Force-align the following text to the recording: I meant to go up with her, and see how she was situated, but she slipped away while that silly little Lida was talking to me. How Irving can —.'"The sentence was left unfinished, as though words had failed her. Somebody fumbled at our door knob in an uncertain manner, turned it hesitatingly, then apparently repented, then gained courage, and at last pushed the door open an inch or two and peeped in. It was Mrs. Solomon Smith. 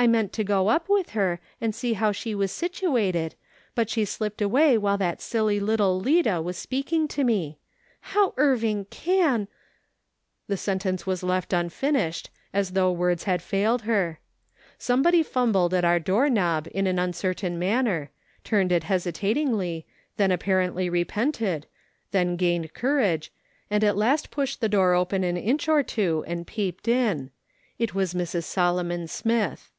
I 0.00 0.06
meant 0.06 0.32
to 0.34 0.44
go 0.44 0.68
up 0.68 0.88
with 0.88 1.10
her, 1.10 1.40
and 1.60 1.74
see 1.74 1.94
how 1.94 2.12
she 2.12 2.32
was 2.32 2.52
situated, 2.52 3.34
but 3.74 3.90
she 3.90 4.04
slipped 4.04 4.40
away 4.40 4.78
while 4.78 4.96
that 4.96 5.20
silly 5.20 5.58
little 5.58 5.98
Lida 5.98 6.40
was 6.40 6.64
talking 6.64 7.08
to 7.08 7.24
me. 7.24 7.58
How 8.02 8.32
Irving 8.36 8.84
can 8.90 9.48
—.'"The 10.46 10.56
sentence 10.56 11.04
was 11.04 11.24
left 11.24 11.52
unfinished, 11.52 12.30
as 12.54 12.74
though 12.74 12.92
words 12.92 13.24
had 13.24 13.42
failed 13.42 13.82
her. 13.90 14.20
Somebody 14.78 15.24
fumbled 15.24 15.74
at 15.74 15.84
our 15.84 15.98
door 15.98 16.30
knob 16.30 16.68
in 16.70 16.86
an 16.86 17.00
uncertain 17.00 17.58
manner, 17.58 18.12
turned 18.44 18.70
it 18.70 18.84
hesitatingly, 18.84 19.84
then 20.16 20.30
apparently 20.30 20.88
repented, 20.88 21.66
then 22.12 22.36
gained 22.36 22.72
courage, 22.72 23.32
and 23.68 23.82
at 23.82 23.96
last 23.96 24.30
pushed 24.30 24.60
the 24.60 24.68
door 24.68 24.94
open 24.94 25.24
an 25.24 25.36
inch 25.36 25.68
or 25.68 25.82
two 25.82 26.22
and 26.28 26.46
peeped 26.46 26.86
in. 26.86 27.32
It 27.80 27.96
was 27.96 28.14
Mrs. 28.14 28.44
Solomon 28.44 29.08
Smith. 29.08 29.72